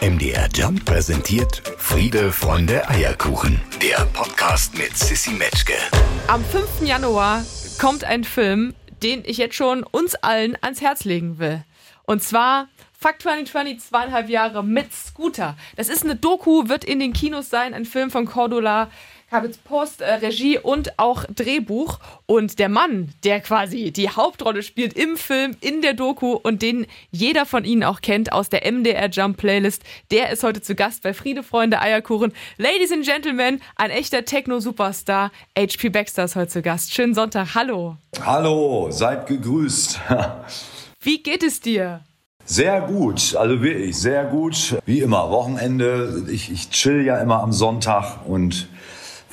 [0.00, 3.60] MDR Jump präsentiert Friede, Freunde, Eierkuchen.
[3.82, 5.74] Der Podcast mit Sissy Metzke.
[6.28, 6.82] Am 5.
[6.82, 7.44] Januar
[7.80, 11.64] kommt ein Film, den ich jetzt schon uns allen ans Herz legen will.
[12.04, 12.68] Und zwar
[13.00, 15.56] Fuck 2020, zweieinhalb Jahre mit Scooter.
[15.74, 18.90] Das ist eine Doku, wird in den Kinos sein, ein Film von Cordula
[19.30, 21.98] Kabitz Post, äh, Regie und auch Drehbuch.
[22.24, 26.86] Und der Mann, der quasi die Hauptrolle spielt im Film, in der Doku und den
[27.10, 31.02] jeder von Ihnen auch kennt aus der MDR Jump Playlist, der ist heute zu Gast
[31.02, 32.32] bei Friede, Freunde, Eierkuchen.
[32.56, 35.30] Ladies and Gentlemen, ein echter Techno-Superstar.
[35.58, 36.94] HP Baxter ist heute zu Gast.
[36.94, 37.54] Schönen Sonntag.
[37.54, 37.96] Hallo.
[38.24, 40.00] Hallo, seid gegrüßt.
[41.00, 42.00] Wie geht es dir?
[42.46, 44.78] Sehr gut, also wirklich sehr gut.
[44.86, 46.24] Wie immer, Wochenende.
[46.30, 48.68] Ich, ich chill ja immer am Sonntag und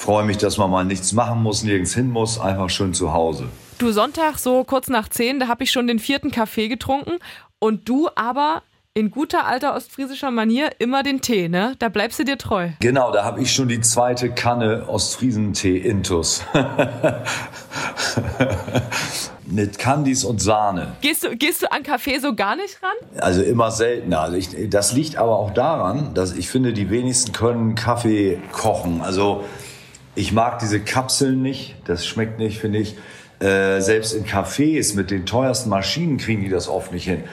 [0.05, 3.48] freue mich, dass man mal nichts machen muss, nirgends hin muss, einfach schön zu Hause.
[3.80, 7.13] Du Sonntag so kurz nach zehn, da habe ich schon den vierten Kaffee getrunken
[7.58, 8.62] und du aber
[8.94, 11.73] in guter alter ostfriesischer Manier immer den Tee, ne?
[11.80, 12.70] Da bleibst du dir treu.
[12.82, 16.43] Genau, da habe ich schon die zweite Kanne Ostfriesentee Intus.
[19.48, 20.93] Mit Candies und Sahne.
[21.02, 23.20] Gehst du, gehst du an Kaffee so gar nicht ran?
[23.20, 24.21] Also immer seltener.
[24.21, 29.02] Also ich, das liegt aber auch daran, dass ich finde, die wenigsten können Kaffee kochen.
[29.02, 29.43] Also
[30.16, 32.96] ich mag diese Kapseln nicht, das schmeckt nicht, finde ich.
[33.40, 37.24] Äh, selbst in Cafés mit den teuersten Maschinen kriegen die das oft nicht hin.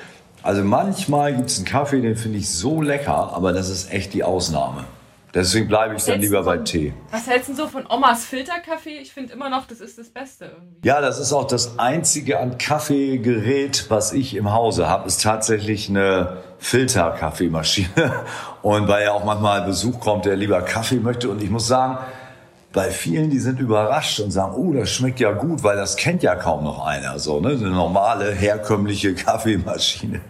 [0.42, 4.12] Also manchmal gibt es einen Kaffee, den finde ich so lecker, aber das ist echt
[4.12, 4.84] die Ausnahme.
[5.34, 6.92] Deswegen bleibe ich dann lieber bei Tee.
[7.10, 8.98] Was hältst du so von Omas Filterkaffee?
[8.98, 10.86] Ich finde immer noch, das ist das Beste irgendwie.
[10.86, 15.88] Ja, das ist auch das einzige an Kaffeegerät, was ich im Hause habe, ist tatsächlich
[15.88, 18.12] eine Filterkaffeemaschine.
[18.62, 21.30] Und weil ja auch manchmal Besuch kommt, der lieber Kaffee möchte.
[21.30, 21.98] Und ich muss sagen,
[22.73, 26.23] bei vielen, die sind überrascht und sagen, oh, das schmeckt ja gut, weil das kennt
[26.23, 27.19] ja kaum noch einer.
[27.19, 27.51] So, ne?
[27.51, 30.20] Eine normale, herkömmliche Kaffeemaschine.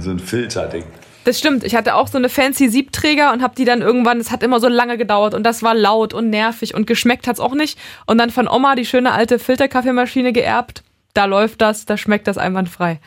[0.00, 0.84] so ein Filterding.
[1.24, 1.62] Das stimmt.
[1.64, 4.60] Ich hatte auch so eine fancy Siebträger und habe die dann irgendwann, es hat immer
[4.60, 7.78] so lange gedauert und das war laut und nervig und geschmeckt hat's auch nicht.
[8.06, 10.82] Und dann von Oma die schöne alte Filterkaffeemaschine geerbt.
[11.14, 13.00] Da läuft das, da schmeckt das einwandfrei.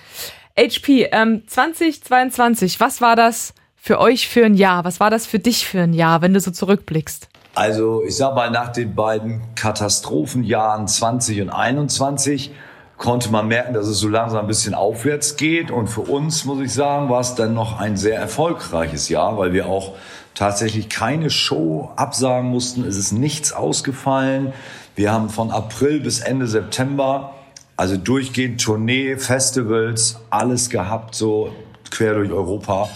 [0.57, 4.85] HP, ähm, 2022, was war das für euch für ein Jahr?
[4.85, 7.30] Was war das für dich für ein Jahr, wenn du so zurückblickst?
[7.53, 12.51] Also ich sag mal, nach den beiden Katastrophenjahren 20 und 21
[12.97, 15.71] konnte man merken, dass es so langsam ein bisschen aufwärts geht.
[15.71, 19.53] Und für uns, muss ich sagen, war es dann noch ein sehr erfolgreiches Jahr, weil
[19.53, 19.95] wir auch
[20.35, 22.85] tatsächlich keine Show absagen mussten.
[22.85, 24.53] Es ist nichts ausgefallen.
[24.95, 27.33] Wir haben von April bis Ende September,
[27.75, 31.51] also durchgehend Tournee, Festivals, alles gehabt, so
[31.89, 32.87] quer durch Europa.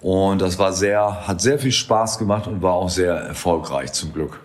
[0.00, 4.12] Und das war sehr, hat sehr viel Spaß gemacht und war auch sehr erfolgreich zum
[4.12, 4.39] Glück.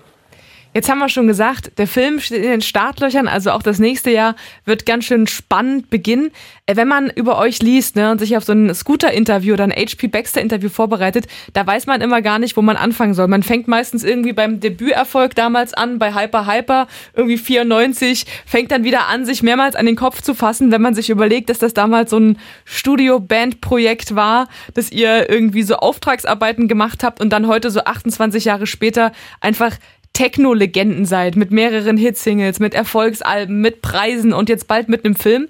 [0.75, 4.11] Jetzt haben wir schon gesagt, der Film steht in den Startlöchern, also auch das nächste
[4.11, 6.31] Jahr wird ganz schön spannend beginnen.
[6.65, 9.71] Äh, wenn man über euch liest ne, und sich auf so ein Scooter-Interview oder ein
[9.71, 13.29] HP Baxter-Interview vorbereitet, da weiß man immer gar nicht, wo man anfangen soll.
[13.29, 18.83] Man fängt meistens irgendwie beim Debüterfolg damals an, bei Hyper Hyper, irgendwie 94, fängt dann
[18.83, 21.73] wieder an, sich mehrmals an den Kopf zu fassen, wenn man sich überlegt, dass das
[21.73, 27.71] damals so ein Studio-Band-Projekt war, dass ihr irgendwie so Auftragsarbeiten gemacht habt und dann heute
[27.71, 29.77] so 28 Jahre später einfach
[30.15, 35.47] Techno-Legenden seid, mit mehreren Hitsingles, mit Erfolgsalben, mit Preisen und jetzt bald mit einem Film.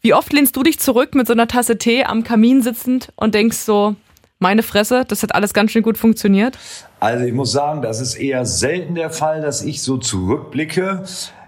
[0.00, 3.34] Wie oft lehnst du dich zurück mit so einer Tasse Tee am Kamin sitzend und
[3.34, 3.94] denkst so,
[4.38, 6.58] meine Fresse, das hat alles ganz schön gut funktioniert?
[6.98, 11.04] Also ich muss sagen, das ist eher selten der Fall, dass ich so zurückblicke.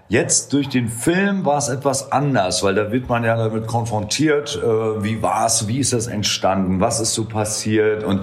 [0.07, 4.59] Jetzt durch den Film war es etwas anders, weil da wird man ja damit konfrontiert,
[4.61, 8.21] äh, wie war es, wie ist das entstanden, was ist so passiert und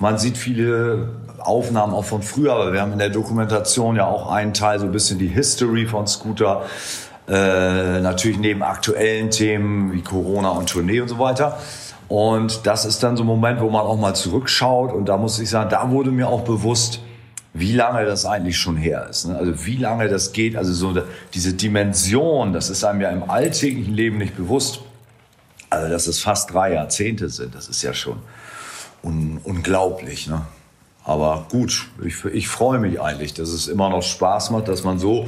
[0.00, 1.08] man sieht viele
[1.40, 4.86] Aufnahmen auch von früher, aber wir haben in der Dokumentation ja auch einen Teil, so
[4.86, 6.62] ein bisschen die History von Scooter.
[7.28, 11.58] Äh, natürlich neben aktuellen Themen wie Corona und Tournee und so weiter.
[12.08, 14.92] Und das ist dann so ein Moment, wo man auch mal zurückschaut.
[14.92, 17.00] Und da muss ich sagen, da wurde mir auch bewusst,
[17.52, 19.26] wie lange das eigentlich schon her ist.
[19.26, 19.36] Ne?
[19.36, 20.56] Also wie lange das geht.
[20.56, 21.02] Also so
[21.34, 24.80] diese Dimension, das ist einem ja im alltäglichen Leben nicht bewusst.
[25.68, 28.16] Also dass es fast drei Jahrzehnte sind, das ist ja schon
[29.02, 30.28] un unglaublich.
[30.28, 30.46] Ne?
[31.04, 34.98] Aber gut, ich, ich freue mich eigentlich, dass es immer noch Spaß macht, dass man
[34.98, 35.26] so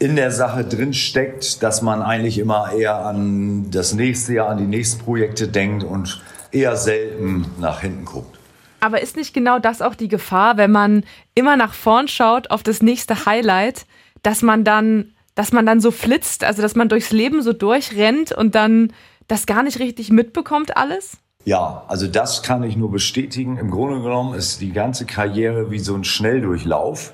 [0.00, 4.58] in der Sache drin steckt, dass man eigentlich immer eher an das nächste Jahr, an
[4.58, 8.38] die nächsten Projekte denkt und eher selten nach hinten guckt.
[8.80, 11.04] Aber ist nicht genau das auch die Gefahr, wenn man
[11.34, 13.86] immer nach vorn schaut auf das nächste Highlight,
[14.22, 18.32] dass man dann, dass man dann so flitzt, also dass man durchs Leben so durchrennt
[18.32, 18.92] und dann
[19.28, 21.18] das gar nicht richtig mitbekommt alles?
[21.44, 23.56] Ja, also das kann ich nur bestätigen.
[23.56, 27.12] Im Grunde genommen ist die ganze Karriere wie so ein Schnelldurchlauf.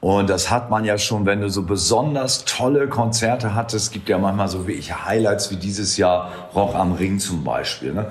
[0.00, 3.86] Und das hat man ja schon, wenn du so besonders tolle Konzerte hattest.
[3.86, 7.92] Es gibt ja manchmal so welche Highlights wie dieses Jahr Rock am Ring zum Beispiel.
[7.92, 8.06] Ne?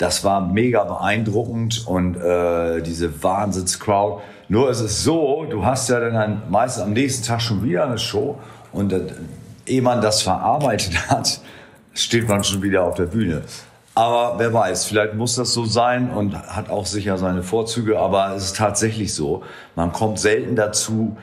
[0.00, 4.22] das war mega beeindruckend und äh, diese Wahnsinnscrowd.
[4.48, 7.98] Nur ist es so, du hast ja dann meistens am nächsten Tag schon wieder eine
[7.98, 8.38] Show
[8.72, 9.02] und äh,
[9.66, 11.42] ehe man das verarbeitet hat,
[11.92, 13.42] steht man schon wieder auf der Bühne.
[14.00, 18.34] Aber wer weiß, vielleicht muss das so sein und hat auch sicher seine Vorzüge, aber
[18.34, 19.42] es ist tatsächlich so.
[19.76, 21.18] Man kommt selten dazu,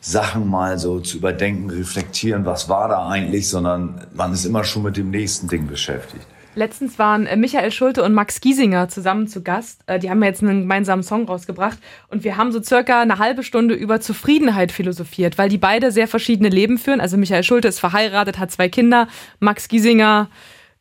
[0.00, 4.84] Sachen mal so zu überdenken, reflektieren, was war da eigentlich, sondern man ist immer schon
[4.84, 6.24] mit dem nächsten Ding beschäftigt.
[6.54, 9.80] Letztens waren äh, Michael Schulte und Max Giesinger zusammen zu Gast.
[9.86, 13.42] Äh, die haben jetzt einen gemeinsamen Song rausgebracht und wir haben so circa eine halbe
[13.42, 17.00] Stunde über Zufriedenheit philosophiert, weil die beide sehr verschiedene Leben führen.
[17.00, 19.08] Also Michael Schulte ist verheiratet, hat zwei Kinder,
[19.40, 20.28] Max Giesinger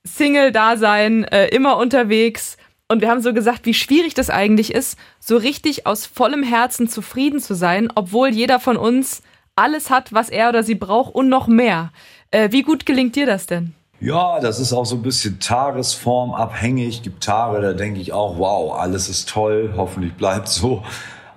[0.03, 2.57] Single-Dasein, äh, immer unterwegs.
[2.87, 6.89] Und wir haben so gesagt, wie schwierig das eigentlich ist, so richtig aus vollem Herzen
[6.89, 9.21] zufrieden zu sein, obwohl jeder von uns
[9.55, 11.91] alles hat, was er oder sie braucht und noch mehr.
[12.31, 13.73] Äh, wie gut gelingt dir das denn?
[13.99, 17.03] Ja, das ist auch so ein bisschen tagesformabhängig.
[17.03, 20.83] Gibt Tage, da denke ich auch, wow, alles ist toll, hoffentlich bleibt so.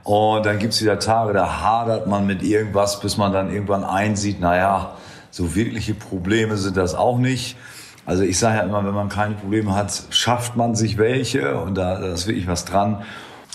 [0.02, 4.40] Und dann gibt's wieder Tage, da hadert man mit irgendwas, bis man dann irgendwann einsieht,
[4.40, 4.96] naja,
[5.30, 7.56] so wirkliche Probleme sind das auch nicht.
[8.06, 11.74] Also ich sage ja immer, wenn man keine Probleme hat, schafft man sich welche und
[11.76, 13.02] da, da ist wirklich was dran.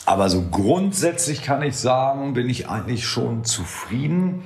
[0.06, 4.44] Aber so grundsätzlich kann ich sagen, bin ich eigentlich schon zufrieden.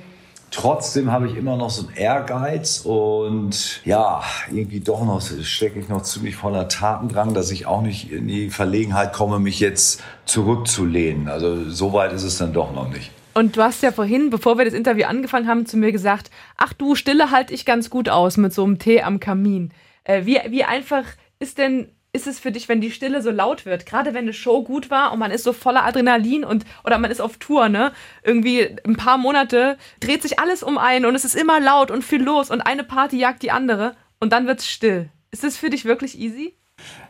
[0.50, 4.22] Trotzdem habe ich immer noch so einen Ehrgeiz und ja,
[4.52, 8.50] irgendwie doch noch stecke ich noch ziemlich voller Tatendrang, dass ich auch nicht in die
[8.50, 11.28] Verlegenheit komme, mich jetzt zurückzulehnen.
[11.28, 13.10] Also so weit ist es dann doch noch nicht.
[13.32, 16.72] Und du hast ja vorhin, bevor wir das Interview angefangen haben, zu mir gesagt, ach
[16.72, 19.72] du, Stille halte ich ganz gut aus mit so einem Tee am Kamin.
[20.04, 21.04] Äh, wie, wie einfach
[21.38, 23.86] ist denn ist es für dich, wenn die Stille so laut wird?
[23.86, 27.10] Gerade wenn eine Show gut war und man ist so voller Adrenalin und oder man
[27.10, 27.90] ist auf Tour, ne?
[28.22, 32.04] Irgendwie ein paar Monate dreht sich alles um einen und es ist immer laut und
[32.04, 35.10] viel los und eine Party jagt die andere und dann wird's still.
[35.32, 36.54] Ist das für dich wirklich easy?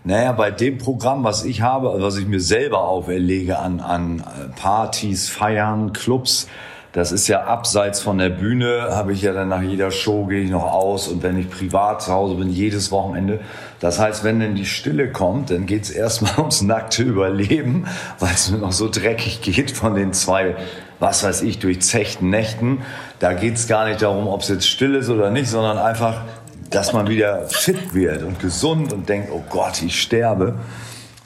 [0.05, 4.25] Naja, bei dem Programm, was ich habe, was ich mir selber auferlege an, an
[4.57, 6.49] Partys, Feiern, Clubs,
[6.95, 10.45] das ist ja abseits von der Bühne, habe ich ja dann nach jeder Show gehe
[10.45, 13.41] ich noch aus und wenn ich privat zu Hause bin, jedes Wochenende.
[13.81, 17.89] Das heißt, wenn dann die Stille kommt, dann geht's erstmal ums nackte Überleben,
[18.21, 20.55] weil es mir noch so dreckig geht von den zwei,
[21.01, 22.83] was weiß ich, durchzechten Nächten.
[23.19, 26.23] Da geht's gar nicht darum, ob es jetzt still ist oder nicht, sondern einfach,
[26.71, 30.55] dass man wieder fit wird und gesund und denkt, oh Gott, ich sterbe.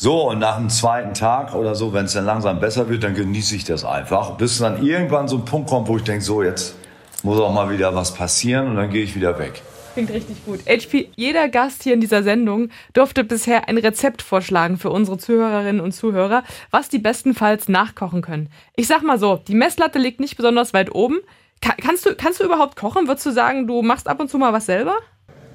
[0.00, 3.14] So, und nach dem zweiten Tag oder so, wenn es dann langsam besser wird, dann
[3.14, 4.36] genieße ich das einfach.
[4.36, 6.76] Bis dann irgendwann so ein Punkt kommt, wo ich denke, so, jetzt
[7.24, 9.60] muss auch mal wieder was passieren und dann gehe ich wieder weg.
[9.94, 10.60] Klingt richtig gut.
[10.68, 15.80] HP, jeder Gast hier in dieser Sendung durfte bisher ein Rezept vorschlagen für unsere Zuhörerinnen
[15.80, 18.50] und Zuhörer, was die bestenfalls nachkochen können.
[18.76, 21.18] Ich sag mal so, die Messlatte liegt nicht besonders weit oben.
[21.60, 23.08] kannst, du, kannst du überhaupt kochen?
[23.08, 24.94] Würdest du sagen, du machst ab und zu mal was selber?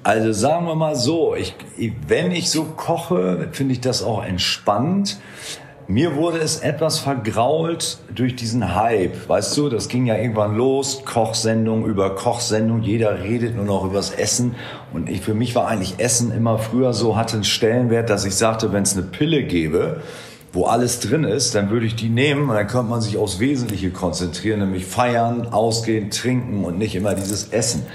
[0.04, 1.54] Also sagen wir mal so, ich,
[2.06, 5.18] wenn ich so koche, finde ich das auch entspannt.
[5.88, 9.30] Mir wurde es etwas vergrault durch diesen Hype.
[9.30, 14.10] Weißt du, das ging ja irgendwann los, Kochsendung über Kochsendung, jeder redet nur noch übers
[14.10, 14.56] Essen.
[14.92, 18.34] Und ich, für mich war eigentlich Essen immer früher so, hatte einen Stellenwert, dass ich
[18.34, 20.02] sagte, wenn es eine Pille gäbe,
[20.52, 23.40] wo alles drin ist, dann würde ich die nehmen und dann könnte man sich aufs
[23.40, 27.86] Wesentliche konzentrieren, nämlich feiern, ausgehen, trinken und nicht immer dieses Essen.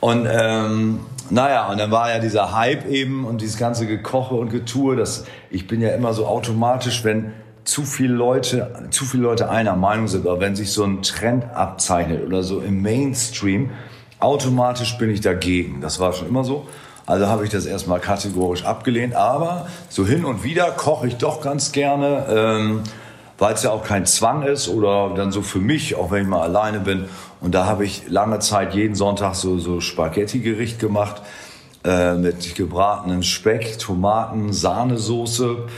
[0.00, 4.50] Und ähm, naja, und dann war ja dieser Hype eben und dieses ganze Gekoche und
[4.50, 7.32] Getue, das, ich bin ja immer so automatisch, wenn
[7.64, 11.44] zu viele Leute, zu viele Leute einer Meinung sind, aber wenn sich so ein Trend
[11.54, 13.70] abzeichnet oder so im Mainstream,
[14.20, 15.80] automatisch bin ich dagegen.
[15.80, 16.66] Das war schon immer so.
[17.04, 19.14] Also habe ich das erstmal kategorisch abgelehnt.
[19.14, 22.82] Aber so hin und wieder koche ich doch ganz gerne, ähm,
[23.38, 26.28] weil es ja auch kein Zwang ist oder dann so für mich, auch wenn ich
[26.28, 27.08] mal alleine bin.
[27.40, 31.22] Und da habe ich lange Zeit jeden Sonntag so, so Spaghetti-Gericht gemacht
[31.84, 35.68] äh, mit gebratenem Speck, Tomaten, Sahnesoße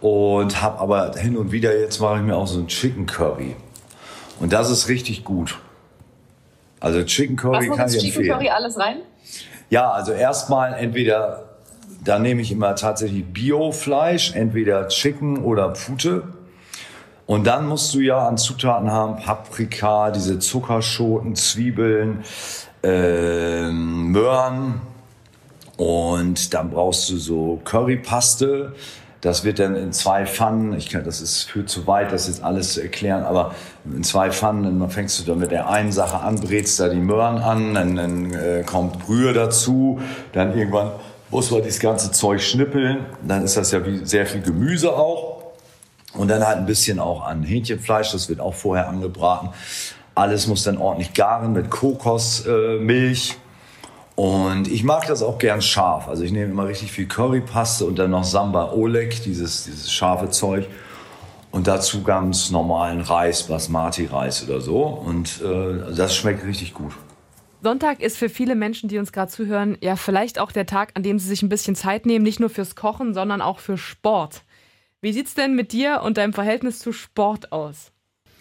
[0.00, 3.54] und habe aber hin und wieder, jetzt mache ich mir auch so ein Chicken Curry.
[4.40, 5.58] Und das ist richtig gut.
[6.80, 8.38] Also Chicken Curry Was kann ich Chicken empfehlen.
[8.38, 8.96] Curry alles rein?
[9.68, 11.50] Ja, also erstmal entweder,
[12.02, 16.22] da nehme ich immer tatsächlich Biofleisch, entweder Chicken oder Pute.
[17.30, 22.24] Und dann musst du ja an Zutaten haben Paprika, diese Zuckerschoten, Zwiebeln,
[22.82, 24.80] äh, Möhren.
[25.76, 28.72] Und dann brauchst du so Currypaste.
[29.20, 32.42] Das wird dann in zwei Pfannen, ich kann, das ist für zu weit, das jetzt
[32.42, 36.18] alles zu erklären, aber in zwei Pfannen, dann fängst du dann mit der einen Sache
[36.18, 40.00] an, brätst da die Möhren an, dann, dann äh, kommt Brühe dazu,
[40.32, 40.90] dann irgendwann
[41.30, 45.29] muss man das ganze Zeug schnippeln, dann ist das ja wie sehr viel Gemüse auch.
[46.20, 49.48] Und dann halt ein bisschen auch an Hähnchenfleisch, das wird auch vorher angebraten.
[50.14, 53.30] Alles muss dann ordentlich garen mit Kokosmilch.
[53.30, 56.08] Äh, Und ich mag das auch gern scharf.
[56.08, 60.28] Also ich nehme immer richtig viel Currypaste und dann noch Samba Oleg, dieses, dieses scharfe
[60.28, 60.66] Zeug.
[61.52, 64.82] Und dazu ganz normalen Reis, Basmati-Reis oder so.
[64.82, 66.92] Und äh, das schmeckt richtig gut.
[67.62, 71.02] Sonntag ist für viele Menschen, die uns gerade zuhören, ja vielleicht auch der Tag, an
[71.02, 74.42] dem sie sich ein bisschen Zeit nehmen, nicht nur fürs Kochen, sondern auch für Sport.
[75.02, 77.90] Wie sieht es denn mit dir und deinem Verhältnis zu Sport aus?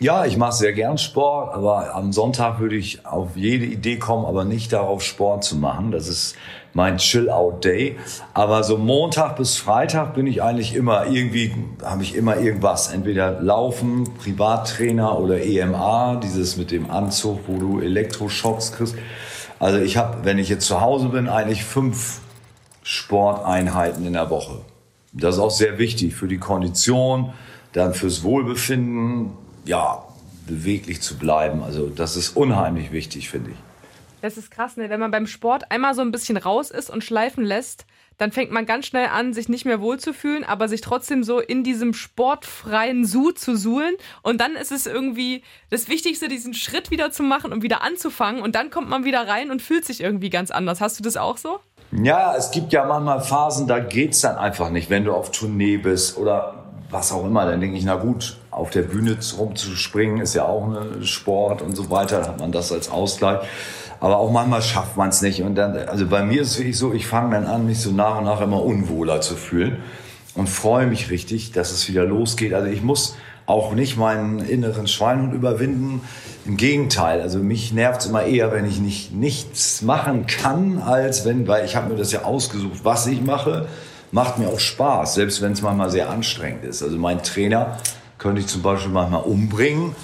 [0.01, 4.25] Ja, ich mache sehr gern Sport, aber am Sonntag würde ich auf jede Idee kommen,
[4.25, 5.92] aber nicht darauf Sport zu machen.
[5.92, 6.36] Das ist
[6.74, 7.98] mein Chill-Out-Day.
[8.34, 12.92] Aber so Montag bis Freitag bin ich eigentlich immer irgendwie, habe ich immer irgendwas.
[12.92, 18.96] Entweder Laufen, Privattrainer oder EMA, dieses mit dem Anzug, wo du Elektroschocks kriegst.
[19.60, 22.20] Also ich habe, wenn ich jetzt zu Hause bin, eigentlich fünf
[22.84, 24.62] Sporteinheiten in der Woche.
[25.12, 27.34] Das ist auch sehr wichtig für die Kondition,
[27.74, 29.32] dann fürs Wohlbefinden,
[29.66, 30.04] ja,
[30.48, 31.63] beweglich zu bleiben.
[31.63, 33.58] Also das ist unheimlich wichtig, finde ich.
[34.22, 34.89] Das ist krass, ne?
[34.89, 37.86] Wenn man beim Sport einmal so ein bisschen raus ist und schleifen lässt,
[38.18, 41.63] dann fängt man ganz schnell an, sich nicht mehr wohlzufühlen, aber sich trotzdem so in
[41.63, 43.96] diesem sportfreien Su zu suhlen.
[44.22, 48.42] Und dann ist es irgendwie das Wichtigste, diesen Schritt wieder zu machen und wieder anzufangen.
[48.42, 50.82] Und dann kommt man wieder rein und fühlt sich irgendwie ganz anders.
[50.82, 51.62] Hast du das auch so?
[51.91, 55.31] Ja, es gibt ja manchmal Phasen, da geht es dann einfach nicht, wenn du auf
[55.31, 57.46] Tournee bist oder was auch immer.
[57.46, 61.75] Dann denke ich, na gut, auf der Bühne rumzuspringen ist ja auch ein Sport und
[61.75, 62.19] so weiter.
[62.19, 63.39] Dann hat man das als Ausgleich.
[64.00, 65.41] Aber auch manchmal schafft man es nicht.
[65.41, 67.91] Und dann, also bei mir ist es wirklich so, ich fange dann an, mich so
[67.91, 69.84] nach und nach immer unwohler zu fühlen
[70.36, 72.53] und freue mich richtig, dass es wieder losgeht.
[72.53, 73.15] Also ich muss
[73.50, 76.01] auch nicht meinen inneren Schweinhund überwinden.
[76.46, 81.25] Im Gegenteil, also mich nervt es immer eher, wenn ich nicht nichts machen kann, als
[81.25, 83.68] wenn, weil ich habe mir das ja ausgesucht, was ich mache,
[84.12, 86.84] macht mir auch Spaß, selbst wenn es manchmal sehr anstrengend ist.
[86.84, 87.77] Also mein Trainer
[88.20, 89.96] könnte ich zum Beispiel manchmal umbringen,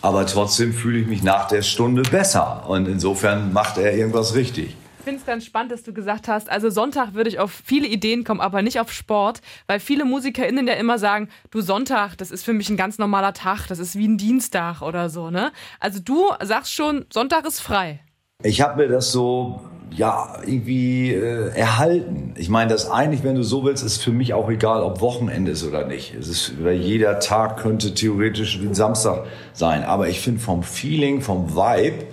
[0.00, 2.64] aber trotzdem fühle ich mich nach der Stunde besser.
[2.68, 4.76] Und insofern macht er irgendwas richtig.
[5.04, 7.86] Ich finde es ganz spannend, dass du gesagt hast, also Sonntag würde ich auf viele
[7.86, 12.30] Ideen kommen, aber nicht auf Sport, weil viele MusikerInnen ja immer sagen, du Sonntag, das
[12.30, 15.52] ist für mich ein ganz normaler Tag, das ist wie ein Dienstag oder so, ne?
[15.78, 18.00] Also du sagst schon, Sonntag ist frei.
[18.42, 22.32] Ich habe mir das so ja, irgendwie äh, erhalten.
[22.38, 25.52] Ich meine, das eigentlich, wenn du so willst, ist für mich auch egal, ob Wochenende
[25.52, 26.14] ist oder nicht.
[26.14, 29.84] Es ist, weil jeder Tag könnte theoretisch ein Samstag sein.
[29.84, 32.06] Aber ich finde vom Feeling, vom Vibe,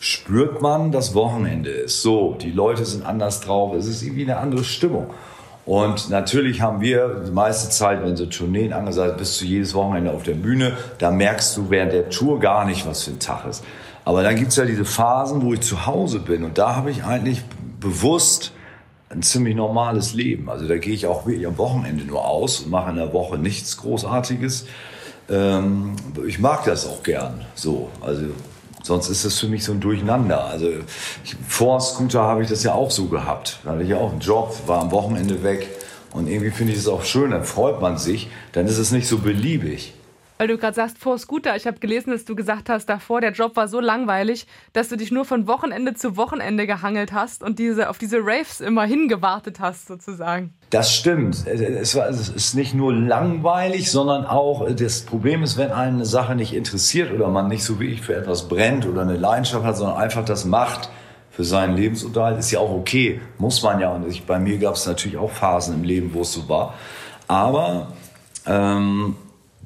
[0.00, 2.02] spürt man, dass Wochenende ist.
[2.02, 5.10] So, die Leute sind anders drauf, es ist irgendwie eine andere Stimmung.
[5.64, 9.74] Und natürlich haben wir die meiste Zeit, wenn so Tourneen angesagt sind, bist du jedes
[9.74, 13.18] Wochenende auf der Bühne, da merkst du während der Tour gar nicht, was für ein
[13.18, 13.64] Tag ist.
[14.04, 17.02] Aber dann gibt's ja diese Phasen, wo ich zu Hause bin und da habe ich
[17.02, 17.42] eigentlich
[17.80, 18.52] bewusst
[19.08, 20.48] ein ziemlich normales Leben.
[20.48, 23.38] Also da gehe ich auch wirklich am Wochenende nur aus und mache in der Woche
[23.38, 24.66] nichts Großartiges.
[25.28, 27.88] Ähm, ich mag das auch gern so.
[28.00, 28.26] Also
[28.86, 30.44] Sonst ist das für mich so ein Durcheinander.
[30.44, 30.68] Also
[31.24, 33.58] ich, vor Scooter habe ich das ja auch so gehabt.
[33.64, 35.66] Da hatte ich ja auch einen Job, war am Wochenende weg.
[36.12, 38.28] Und irgendwie finde ich es auch schön, dann freut man sich.
[38.52, 39.92] Dann ist es nicht so beliebig.
[40.38, 43.32] Weil du gerade sagst, vor Scooter, ich habe gelesen, dass du gesagt hast, davor, der
[43.32, 47.58] Job war so langweilig, dass du dich nur von Wochenende zu Wochenende gehangelt hast und
[47.58, 50.52] diese, auf diese Raves immer hingewartet hast, sozusagen.
[50.70, 51.46] Das stimmt.
[51.46, 56.34] Es, war, es ist nicht nur langweilig, sondern auch, das Problem ist, wenn eine Sache
[56.34, 59.76] nicht interessiert oder man nicht so wie ich für etwas brennt oder eine Leidenschaft hat,
[59.76, 60.90] sondern einfach das macht
[61.30, 63.20] für seinen Lebensunterhalt, ist ja auch okay.
[63.38, 63.90] Muss man ja.
[63.90, 66.74] Und ich, bei mir gab es natürlich auch Phasen im Leben, wo es so war.
[67.28, 67.92] Aber
[68.46, 69.16] ähm,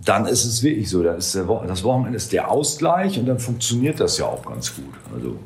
[0.05, 3.39] dann ist es wirklich so, dann ist der, das Wochenende ist der Ausgleich und dann
[3.39, 4.95] funktioniert das ja auch ganz gut.
[5.15, 5.37] Also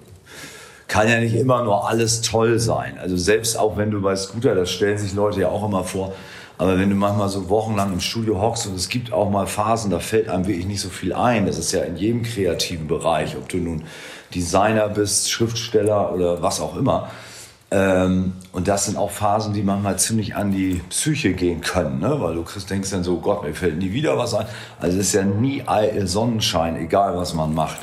[0.86, 2.98] kann ja nicht immer nur alles toll sein.
[2.98, 6.12] Also selbst auch wenn du bei Scooter, das stellen sich Leute ja auch immer vor,
[6.56, 9.90] aber wenn du manchmal so wochenlang im Studio hockst und es gibt auch mal Phasen,
[9.90, 11.46] da fällt einem wirklich nicht so viel ein.
[11.46, 13.82] Das ist ja in jedem kreativen Bereich, ob du nun
[14.34, 17.10] Designer bist, Schriftsteller oder was auch immer.
[17.70, 22.20] Ähm, und das sind auch Phasen, die manchmal ziemlich an die Psyche gehen können, ne?
[22.20, 24.46] weil du kriegst, denkst dann so, Gott, mir fällt nie wieder was ein.
[24.80, 25.64] Also es ist ja nie
[26.04, 27.80] Sonnenschein, egal was man macht.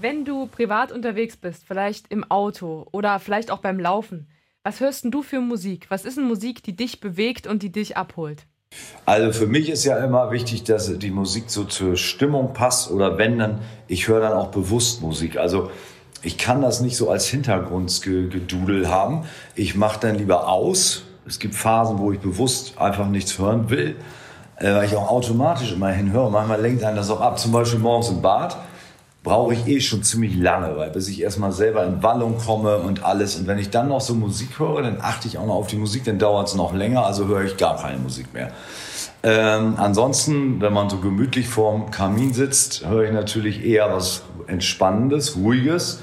[0.00, 4.28] Wenn du privat unterwegs bist, vielleicht im Auto oder vielleicht auch beim Laufen,
[4.64, 5.86] was hörst denn du für Musik?
[5.88, 8.46] Was ist denn Musik, die dich bewegt und die dich abholt?
[9.04, 13.18] Also für mich ist ja immer wichtig, dass die Musik so zur Stimmung passt oder
[13.18, 15.36] wenn dann, ich höre dann auch bewusst Musik.
[15.36, 15.70] Also
[16.22, 19.24] ich kann das nicht so als Hintergrundgedudel haben.
[19.54, 21.02] Ich mache dann lieber aus.
[21.26, 23.96] Es gibt Phasen, wo ich bewusst einfach nichts hören will,
[24.56, 26.30] äh, weil ich auch automatisch immer hinhöre.
[26.30, 27.38] Manchmal lenkt einen das auch ab.
[27.38, 28.56] Zum Beispiel morgens im Bad
[29.22, 33.04] brauche ich eh schon ziemlich lange, weil bis ich erstmal selber in Wallung komme und
[33.04, 33.36] alles.
[33.36, 35.76] Und wenn ich dann noch so Musik höre, dann achte ich auch noch auf die
[35.76, 38.52] Musik, dann dauert es noch länger, also höre ich gar keine Musik mehr.
[39.24, 45.36] Ähm, ansonsten, wenn man so gemütlich vorm Kamin sitzt, höre ich natürlich eher was Entspannendes,
[45.36, 46.02] Ruhiges.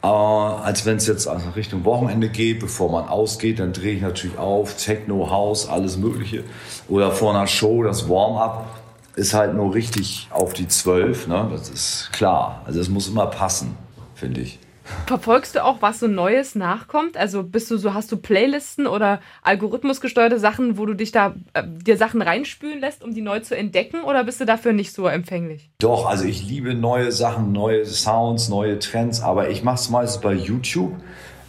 [0.00, 4.02] Aber als wenn es jetzt also Richtung Wochenende geht, bevor man ausgeht, dann drehe ich
[4.02, 6.44] natürlich auf, Techno, House, alles Mögliche.
[6.88, 8.66] Oder vor einer Show, das Warm-up
[9.14, 11.26] ist halt nur richtig auf die Zwölf.
[11.26, 11.48] Ne?
[11.50, 12.62] Das ist klar.
[12.64, 13.76] Also es muss immer passen,
[14.14, 14.58] finde ich.
[15.06, 17.16] Verfolgst du auch, was so Neues nachkommt?
[17.16, 21.62] Also bist du so, hast du Playlisten oder algorithmusgesteuerte Sachen, wo du dich da äh,
[21.66, 25.06] dir Sachen reinspülen lässt, um die neu zu entdecken, oder bist du dafür nicht so
[25.06, 25.70] empfänglich?
[25.78, 30.20] Doch, also ich liebe neue Sachen, neue Sounds, neue Trends, aber ich mache es meistens
[30.20, 30.94] bei YouTube.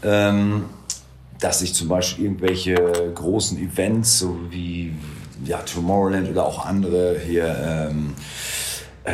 [0.03, 0.65] Ähm,
[1.43, 2.75] dass ich zum Beispiel irgendwelche
[3.13, 4.93] großen Events, so wie
[5.43, 8.13] ja, Tomorrowland oder auch andere hier, ähm,
[9.03, 9.13] äh,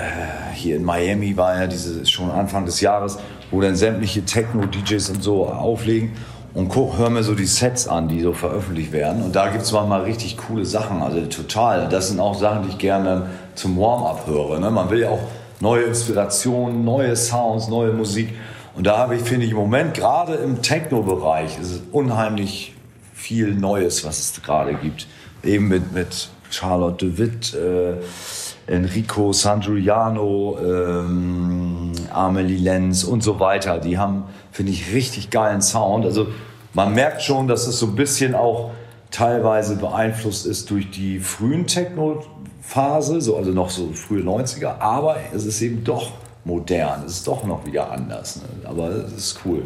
[0.54, 3.18] hier in Miami war ja diese schon Anfang des Jahres,
[3.52, 6.12] wo dann sämtliche Techno-DJs und so auflegen
[6.54, 9.24] und guck, hör mir so die Sets an, die so veröffentlicht werden.
[9.24, 11.88] Und da gibt es manchmal richtig coole Sachen, also total.
[11.90, 14.60] Das sind auch Sachen, die ich gerne zum Warm-up höre.
[14.60, 14.72] Ne?
[14.72, 15.22] Man will ja auch
[15.60, 18.34] neue Inspirationen, neue Sounds, neue Musik.
[18.76, 22.74] Und da habe ich, finde ich, im Moment gerade im Techno-Bereich ist es unheimlich
[23.14, 25.08] viel Neues, was es gerade gibt.
[25.44, 27.94] Eben mit, mit Charlotte de Witt, äh,
[28.68, 31.69] Enrico San Giuliano, ähm,
[32.12, 33.80] Amelie Lenz und so weiter.
[33.80, 36.06] Die haben, finde ich, richtig geilen Sound.
[36.06, 36.28] Also
[36.74, 38.72] man merkt schon, dass es so ein bisschen auch
[39.12, 45.46] teilweise beeinflusst ist durch die frühen Techno-Phase, so, also noch so frühe 90er, aber es
[45.46, 46.12] ist eben doch
[46.46, 48.38] modern, es ist doch noch wieder anders.
[48.38, 48.70] Ne?
[48.70, 49.66] Aber es ist cool.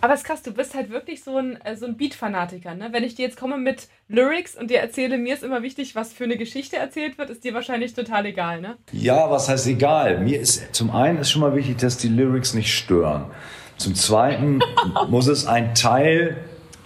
[0.00, 2.74] Aber es ist krass, du bist halt wirklich so ein, äh, so ein Beat-Fanatiker.
[2.74, 2.88] Ne?
[2.92, 6.12] Wenn ich dir jetzt komme mit Lyrics und dir erzähle, mir ist immer wichtig, was
[6.12, 8.76] für eine Geschichte erzählt wird, ist dir wahrscheinlich total egal, ne?
[8.92, 10.20] Ja, was heißt egal?
[10.20, 13.26] Mir ist zum einen ist schon mal wichtig, dass die Lyrics nicht stören.
[13.76, 14.60] Zum zweiten
[15.08, 16.36] muss es ein Teil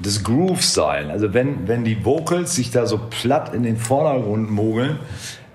[0.00, 1.10] des Grooves sein.
[1.10, 4.98] Also wenn, wenn die Vocals sich da so platt in den Vordergrund mogeln,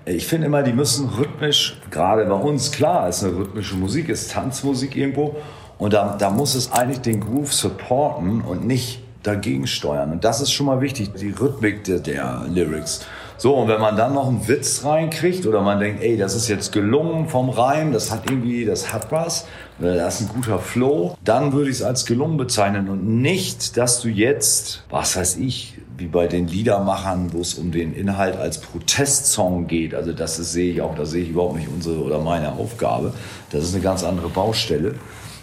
[0.06, 4.32] ich finde immer, die müssen rhythmisch, gerade bei uns, klar, ist eine rhythmische Musik, ist
[4.32, 5.36] Tanzmusik irgendwo.
[5.80, 10.12] Und da, da muss es eigentlich den Groove supporten und nicht dagegen steuern.
[10.12, 13.04] Und das ist schon mal wichtig, die Rhythmik der, der Lyrics.
[13.38, 16.48] So, und wenn man dann noch einen Witz reinkriegt oder man denkt, ey, das ist
[16.48, 19.46] jetzt gelungen vom Reim, das hat irgendwie, das hat was,
[19.78, 23.78] oder das ist ein guter Flow, dann würde ich es als gelungen bezeichnen und nicht,
[23.78, 28.36] dass du jetzt, was weiß ich, wie bei den Liedermachern, wo es um den Inhalt
[28.36, 29.94] als Protestsong geht.
[29.94, 33.14] Also das sehe ich auch, da sehe ich überhaupt nicht unsere oder meine Aufgabe.
[33.50, 34.96] Das ist eine ganz andere Baustelle.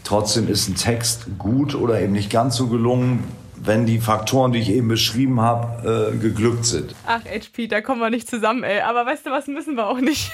[0.08, 3.26] Trotzdem ist ein Text gut oder eben nicht ganz so gelungen,
[3.58, 6.96] wenn die Faktoren, die ich eben beschrieben habe, äh, geglückt sind.
[7.06, 8.80] Ach, HP, da kommen wir nicht zusammen, ey.
[8.80, 10.32] Aber weißt du was, müssen wir auch nicht.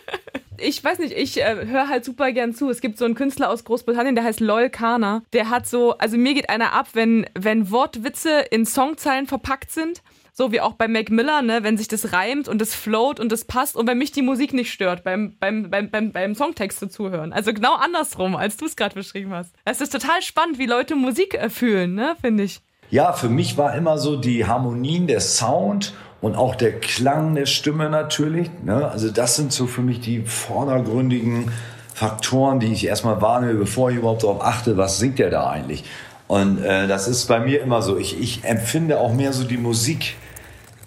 [0.56, 2.70] ich weiß nicht, ich äh, höre halt super gern zu.
[2.70, 5.20] Es gibt so einen Künstler aus Großbritannien, der heißt Lol Kana.
[5.34, 10.00] Der hat so, also mir geht einer ab, wenn, wenn Wortwitze in Songzeilen verpackt sind
[10.32, 13.30] so wie auch bei Mac Miller, ne, wenn sich das reimt und das float und
[13.32, 16.78] das passt und wenn mich die Musik nicht stört beim, beim, beim, beim, beim Songtext
[16.78, 17.32] zu zuhören.
[17.32, 19.52] Also genau andersrum, als du es gerade beschrieben hast.
[19.64, 22.60] Es ist total spannend, wie Leute Musik äh, fühlen, ne, finde ich.
[22.90, 27.46] Ja, für mich war immer so die Harmonien, der Sound und auch der Klang der
[27.46, 28.50] Stimme natürlich.
[28.64, 28.88] Ne?
[28.88, 31.52] Also das sind so für mich die vordergründigen
[31.94, 35.84] Faktoren, die ich erstmal wahrnehme, bevor ich überhaupt darauf achte, was singt der da eigentlich.
[36.30, 37.98] Und äh, das ist bei mir immer so.
[37.98, 40.14] Ich, ich empfinde auch mehr so die Musik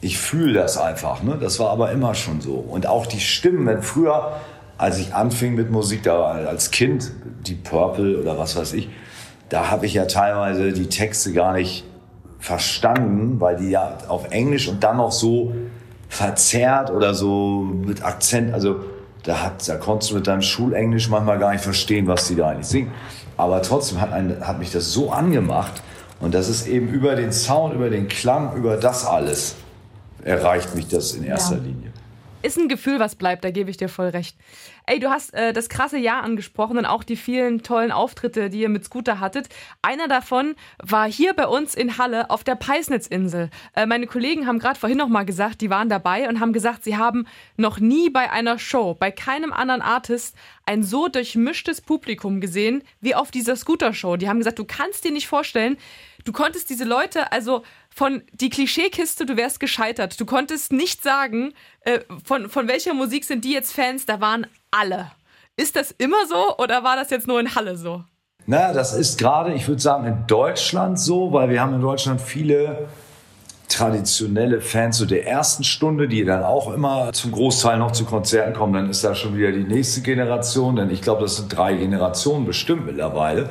[0.03, 1.23] ich fühle das einfach.
[1.23, 1.37] Ne?
[1.39, 2.55] Das war aber immer schon so.
[2.55, 4.33] Und auch die Stimmen, wenn früher,
[4.77, 7.11] als ich anfing mit Musik, da als Kind,
[7.47, 8.89] die Purple oder was weiß ich,
[9.47, 11.85] da habe ich ja teilweise die Texte gar nicht
[12.39, 15.55] verstanden, weil die ja auf Englisch und dann noch so
[16.09, 18.81] verzerrt oder so mit Akzent, also
[19.23, 22.49] da, hat, da konntest du mit deinem Schulenglisch manchmal gar nicht verstehen, was die da
[22.49, 22.91] eigentlich singen.
[23.37, 25.81] Aber trotzdem hat, ein, hat mich das so angemacht
[26.19, 29.55] und das ist eben über den Sound, über den Klang, über das alles
[30.23, 31.61] erreicht mich das in erster ja.
[31.61, 31.92] Linie.
[32.43, 34.35] Ist ein Gefühl, was bleibt, da gebe ich dir voll recht.
[34.85, 38.59] Ey, du hast äh, das krasse Jahr angesprochen und auch die vielen tollen Auftritte, die
[38.59, 39.47] ihr mit Scooter hattet.
[39.81, 43.49] Einer davon war hier bei uns in Halle auf der Peisnitzinsel.
[43.77, 46.83] Äh, meine Kollegen haben gerade vorhin noch mal gesagt, die waren dabei und haben gesagt,
[46.83, 52.41] sie haben noch nie bei einer Show, bei keinem anderen Artist ein so durchmischtes Publikum
[52.41, 54.17] gesehen wie auf dieser Scooter-Show.
[54.17, 55.77] Die haben gesagt, du kannst dir nicht vorstellen,
[56.23, 60.19] du konntest diese Leute, also von die Klischeekiste, du wärst gescheitert.
[60.19, 64.47] Du konntest nicht sagen, äh, von, von welcher Musik sind die jetzt Fans, da waren
[64.71, 65.11] alle.
[65.55, 68.03] Ist das immer so oder war das jetzt nur in Halle so?
[68.45, 72.19] Na, das ist gerade, ich würde sagen, in Deutschland so, weil wir haben in Deutschland
[72.19, 72.87] viele
[73.69, 78.53] traditionelle Fans so der ersten Stunde, die dann auch immer zum Großteil noch zu Konzerten
[78.53, 78.73] kommen.
[78.73, 82.45] Dann ist da schon wieder die nächste Generation, denn ich glaube, das sind drei Generationen
[82.45, 83.49] bestimmt mittlerweile.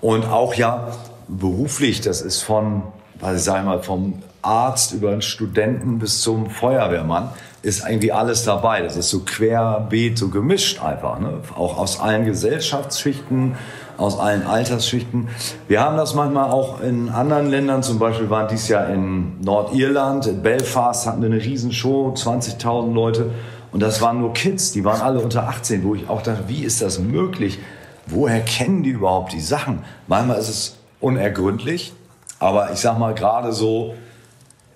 [0.00, 0.92] Und auch ja
[1.38, 2.82] beruflich, das ist von,
[3.20, 7.30] was ich sage mal, vom Arzt über einen Studenten bis zum Feuerwehrmann.
[7.62, 8.80] ist irgendwie alles dabei.
[8.80, 11.20] Das ist so querbeet, so gemischt einfach.
[11.20, 11.40] Ne?
[11.54, 13.56] Auch aus allen Gesellschaftsschichten,
[13.98, 15.28] aus allen Altersschichten.
[15.68, 20.26] Wir haben das manchmal auch in anderen Ländern, zum Beispiel waren dies Jahr in Nordirland,
[20.26, 23.30] in Belfast hatten wir eine Riesenshow, 20.000 Leute.
[23.72, 26.64] Und das waren nur Kids, die waren alle unter 18, wo ich auch dachte, wie
[26.64, 27.58] ist das möglich?
[28.06, 29.84] Woher kennen die überhaupt die Sachen?
[30.08, 31.92] Manchmal ist es unergründlich,
[32.38, 33.94] aber ich sag mal gerade so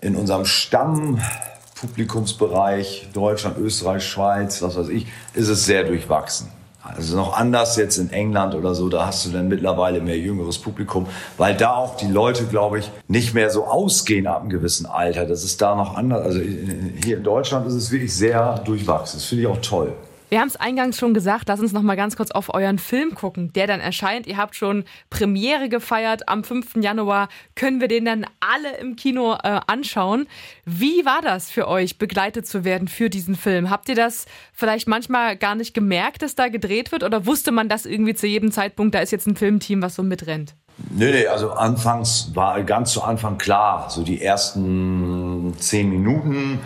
[0.01, 6.51] in unserem Stammpublikumsbereich, Deutschland, Österreich, Schweiz, was weiß ich, ist es sehr durchwachsen.
[6.85, 10.59] Also noch anders jetzt in England oder so, da hast du dann mittlerweile mehr jüngeres
[10.59, 11.07] Publikum,
[11.39, 15.25] weil da auch die Leute, glaube ich, nicht mehr so ausgehen ab einem gewissen Alter.
[15.25, 16.27] Das ist da noch anders.
[16.27, 19.19] Also hier in Deutschland ist es wirklich sehr durchwachsen.
[19.19, 19.95] Das finde ich auch toll.
[20.31, 23.15] Wir haben es eingangs schon gesagt, lass uns noch mal ganz kurz auf euren Film
[23.15, 24.27] gucken, der dann erscheint.
[24.27, 26.77] Ihr habt schon Premiere gefeiert am 5.
[26.77, 27.29] Januar.
[27.55, 30.27] Können wir den dann alle im Kino äh, anschauen?
[30.65, 33.71] Wie war das für euch, begleitet zu werden für diesen Film?
[33.71, 37.03] Habt ihr das vielleicht manchmal gar nicht gemerkt, dass da gedreht wird?
[37.03, 40.03] Oder wusste man das irgendwie zu jedem Zeitpunkt, da ist jetzt ein Filmteam, was so
[40.03, 40.55] mitrennt?
[40.91, 46.61] Nee, nee, also anfangs war ganz zu Anfang klar, so die ersten zehn Minuten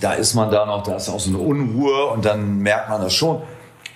[0.00, 3.00] da ist man da noch, da ist auch so eine Unruhe und dann merkt man
[3.00, 3.42] das schon.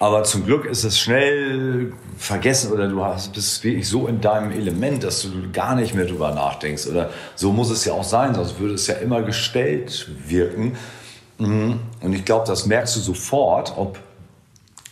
[0.01, 4.53] Aber zum Glück ist es schnell vergessen oder du hast, bist wirklich so in deinem
[4.53, 6.87] Element, dass du gar nicht mehr drüber nachdenkst.
[6.87, 10.77] Oder so muss es ja auch sein, sonst würde es ja immer gestellt wirken.
[11.39, 11.81] Mhm.
[12.01, 13.99] Und ich glaube, das merkst du sofort, ob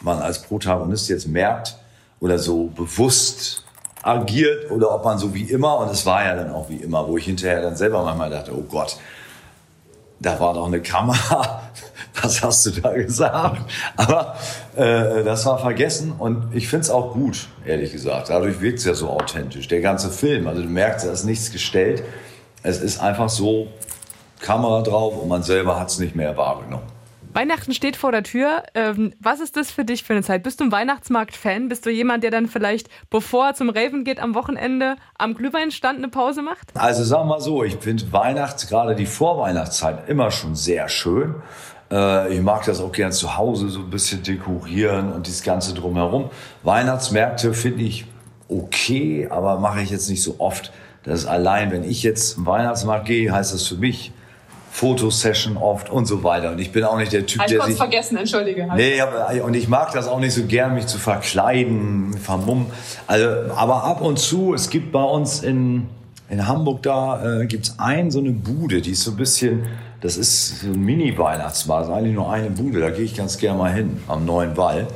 [0.02, 1.76] man als Protagonist jetzt merkt
[2.18, 3.64] oder so bewusst
[4.02, 7.06] agiert oder ob man so wie immer, und es war ja dann auch wie immer,
[7.06, 8.96] wo ich hinterher dann selber manchmal dachte, oh Gott,
[10.26, 11.62] da war doch eine Kamera.
[12.22, 13.60] Was hast du da gesagt?
[13.96, 14.36] Aber
[14.74, 18.30] äh, das war vergessen und ich finde es auch gut, ehrlich gesagt.
[18.30, 19.68] Dadurch wirkt es ja so authentisch.
[19.68, 22.02] Der ganze Film, also du merkst, da ist nichts gestellt.
[22.62, 23.68] Es ist einfach so
[24.40, 26.95] Kamera drauf und man selber hat es nicht mehr wahrgenommen.
[27.36, 28.62] Weihnachten steht vor der Tür.
[28.74, 30.42] Ähm, was ist das für dich für eine Zeit?
[30.42, 31.68] Bist du ein Weihnachtsmarkt-Fan?
[31.68, 35.98] Bist du jemand, der dann vielleicht, bevor er zum Raven geht, am Wochenende am Glühweinstand
[35.98, 36.70] eine Pause macht?
[36.72, 41.34] Also sagen wir mal so, ich finde Weihnachts, gerade die Vorweihnachtszeit, immer schon sehr schön.
[41.90, 45.74] Äh, ich mag das auch gern zu Hause so ein bisschen dekorieren und das Ganze
[45.74, 46.30] drumherum.
[46.62, 48.06] Weihnachtsmärkte finde ich
[48.48, 50.72] okay, aber mache ich jetzt nicht so oft.
[51.02, 54.14] Das ist allein, wenn ich jetzt zum Weihnachtsmarkt gehe, heißt das für mich,
[54.76, 56.52] Fotosession oft und so weiter.
[56.52, 57.76] Und ich bin auch nicht der Typ, Hab der sich...
[57.78, 58.68] vergessen, entschuldige.
[58.76, 62.66] Nee, aber, und ich mag das auch nicht so gern, mich zu verkleiden, vermummen.
[63.06, 65.86] Also, aber ab und zu, es gibt bei uns in,
[66.28, 69.64] in Hamburg da, äh, gibt's ein, so eine Bude, die ist so ein bisschen,
[70.02, 73.72] das ist so ein Mini-Weihnachtsmarkt, eigentlich nur eine Bude, da gehe ich ganz gerne mal
[73.72, 74.86] hin, am Neuen Wall.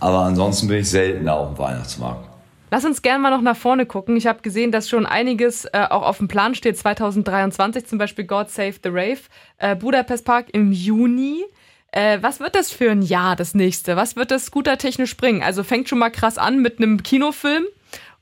[0.00, 2.25] Aber ansonsten bin ich selten auf dem Weihnachtsmarkt.
[2.76, 4.18] Lass uns gerne mal noch nach vorne gucken.
[4.18, 6.76] Ich habe gesehen, dass schon einiges äh, auch auf dem Plan steht.
[6.76, 9.20] 2023 zum Beispiel God Save the Rave,
[9.56, 11.42] äh, Budapest Park im Juni.
[11.90, 13.96] Äh, was wird das für ein Jahr, das nächste?
[13.96, 15.42] Was wird das scootertechnisch bringen?
[15.42, 17.64] Also fängt schon mal krass an mit einem Kinofilm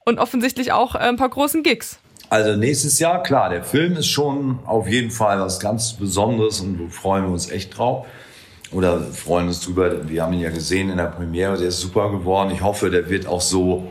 [0.04, 1.98] und offensichtlich auch äh, ein paar großen Gigs.
[2.30, 6.78] Also nächstes Jahr, klar, der Film ist schon auf jeden Fall was ganz Besonderes und
[6.78, 8.06] da freuen wir uns echt drauf.
[8.70, 10.08] Oder freuen uns drüber.
[10.08, 12.52] Wir haben ihn ja gesehen in der Premiere, der ist super geworden.
[12.52, 13.90] Ich hoffe, der wird auch so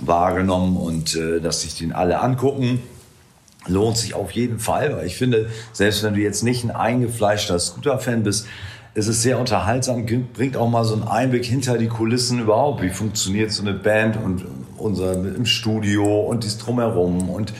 [0.00, 2.82] wahrgenommen und äh, dass sich den alle angucken.
[3.66, 7.58] Lohnt sich auf jeden Fall, weil ich finde, selbst wenn du jetzt nicht ein eingefleischter
[7.58, 8.46] Scooter-Fan bist,
[8.92, 12.82] ist es sehr unterhaltsam, bringt auch mal so einen Einblick hinter die Kulissen überhaupt.
[12.82, 14.44] Wie funktioniert so eine Band und
[14.76, 17.52] unser im Studio und dies drumherum und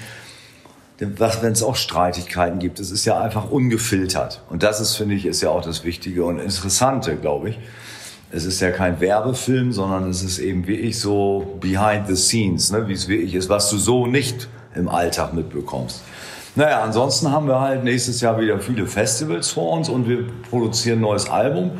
[1.00, 2.78] was, wenn es auch Streitigkeiten gibt.
[2.78, 4.42] Es ist ja einfach ungefiltert.
[4.48, 7.58] Und das ist, finde ich, ist ja auch das Wichtige und Interessante, glaube ich
[8.34, 12.88] es ist ja kein Werbefilm, sondern es ist eben wirklich so behind the scenes, ne,
[12.88, 16.02] wie es wirklich ist, was du so nicht im Alltag mitbekommst.
[16.56, 20.98] Naja, ansonsten haben wir halt nächstes Jahr wieder viele Festivals vor uns und wir produzieren
[20.98, 21.70] ein neues Album.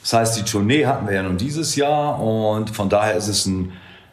[0.00, 3.46] Das heißt, die Tournee hatten wir ja nun dieses Jahr und von daher ist es
[3.46, 3.72] ein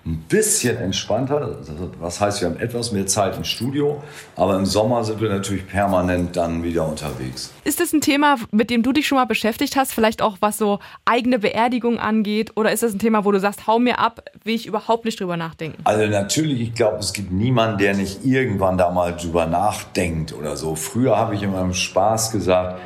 [0.09, 1.57] ein bisschen entspannter.
[1.99, 4.01] Was heißt, wir haben etwas mehr Zeit im Studio,
[4.35, 7.53] aber im Sommer sind wir natürlich permanent dann wieder unterwegs.
[7.63, 9.93] Ist das ein Thema, mit dem du dich schon mal beschäftigt hast?
[9.93, 12.53] Vielleicht auch was so eigene Beerdigung angeht?
[12.55, 15.19] Oder ist das ein Thema, wo du sagst, hau mir ab, will ich überhaupt nicht
[15.19, 15.79] drüber nachdenken?
[15.83, 20.57] Also natürlich, ich glaube, es gibt niemanden, der nicht irgendwann da mal drüber nachdenkt oder
[20.57, 20.75] so.
[20.75, 22.79] Früher habe ich immer im Spaß gesagt,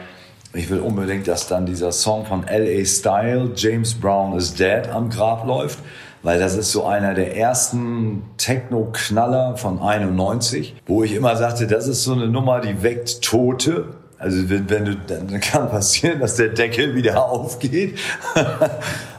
[0.56, 2.86] ich will unbedingt, dass dann dieser Song von L.A.
[2.86, 5.80] Style, James Brown is Dead, am Grab läuft
[6.24, 11.88] weil das ist so einer der ersten Techno-Knaller von 91, wo ich immer sagte, das
[11.88, 13.90] ist so eine Nummer, die weckt Tote.
[14.18, 18.00] Also wenn, wenn du, dann kann passieren, dass der Deckel wieder aufgeht.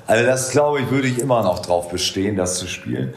[0.06, 3.12] also das glaube ich, würde ich immer noch drauf bestehen, das zu spielen.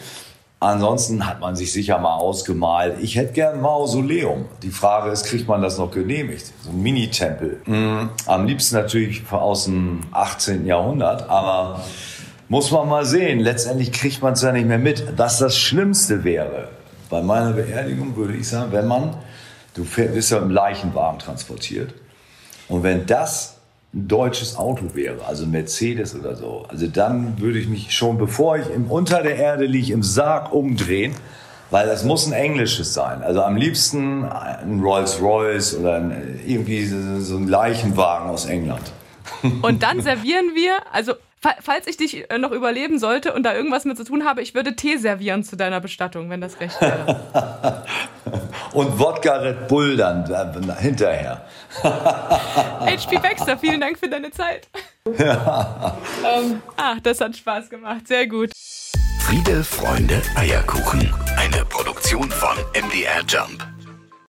[0.60, 2.98] Ansonsten hat man sich sicher mal ausgemalt.
[3.00, 4.46] Ich hätte gern ein Mausoleum.
[4.64, 6.52] Die Frage ist, kriegt man das noch genehmigt?
[6.64, 7.62] So ein Mini-Tempel.
[7.66, 8.10] Mhm.
[8.26, 10.66] Am liebsten natürlich aus dem 18.
[10.66, 11.84] Jahrhundert, aber
[12.50, 13.40] muss man mal sehen.
[13.40, 15.18] Letztendlich kriegt man es ja nicht mehr mit.
[15.18, 16.70] Was das Schlimmste wäre,
[17.10, 19.16] bei meiner Beerdigung würde ich sagen, wenn man,
[19.74, 21.94] du bist ja im Leichenwagen transportiert,
[22.70, 23.58] und wenn das
[23.94, 28.58] ein deutsches Auto wäre, also Mercedes oder so, also dann würde ich mich schon, bevor
[28.58, 31.16] ich im, unter der Erde liege, im Sarg umdrehen,
[31.70, 33.24] weil das muss ein englisches sein.
[33.24, 38.92] Also am liebsten ein Rolls-Royce oder ein, irgendwie so ein Leichenwagen aus England.
[39.62, 43.86] Und dann servieren wir, also falls ich dich äh, noch überleben sollte und da irgendwas
[43.86, 47.86] mit zu tun habe, ich würde Tee servieren zu deiner Bestattung, wenn das recht wäre.
[48.74, 50.26] und Wodka Red Bull dann
[50.80, 51.46] hinterher.
[51.84, 54.68] HP Baxter, vielen Dank für deine Zeit.
[55.18, 55.98] Ja.
[56.26, 58.08] ähm, ah, das hat Spaß gemacht.
[58.08, 58.52] Sehr gut.
[59.22, 61.14] Friede, Freunde, Eierkuchen.
[61.38, 63.77] Eine Produktion von MDR Jump.